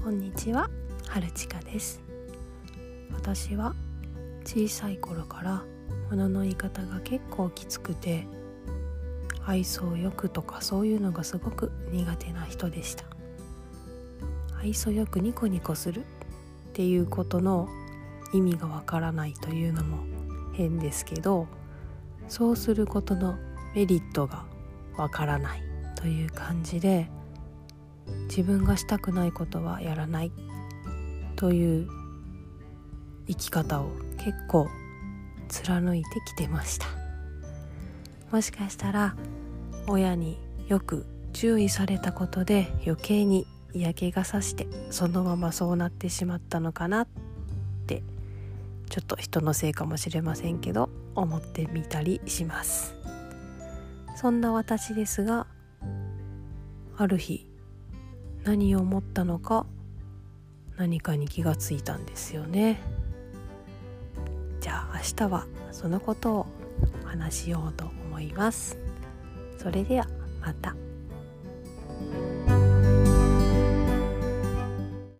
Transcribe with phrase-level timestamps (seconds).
[0.00, 0.70] こんにちは
[1.08, 2.00] 春近です。
[3.12, 3.74] 私は
[4.44, 5.64] 小さい頃から
[6.08, 8.24] 物の言い方が結構きつくて
[9.44, 13.06] 愛想よくとかそういうのがすごく苦手な人でした。
[14.62, 16.04] 愛想よくニコニコするっ
[16.74, 17.68] ていうことの
[18.32, 19.98] 意味がわからないというのも
[20.54, 21.48] 変ですけど
[22.28, 23.36] そうすることの
[23.74, 24.44] メリットが
[24.96, 25.62] わからない
[25.96, 27.10] という感じで
[28.38, 30.30] 自分がしたくないことはやらない
[31.34, 31.88] という
[33.26, 34.68] 生き方を結構
[35.48, 36.86] 貫いてきてました。
[38.30, 39.16] もしかしたら
[39.88, 40.38] 親に
[40.68, 47.08] よく注意されたことで余計に嫌気がさしてそのままそうなってしまったのかなっ
[47.88, 48.04] て
[48.88, 52.94] ちょっと人のせいかもしれませんけど思ってみたりします。
[54.14, 55.48] そんな私ですが
[56.96, 57.48] ある日
[58.44, 59.66] 何を思ったのか
[60.76, 62.80] 何かに気がついたんですよね
[64.60, 66.46] じゃあ明日はそのことを
[67.04, 68.78] 話しようと思います
[69.58, 70.06] それでは
[70.40, 70.87] また。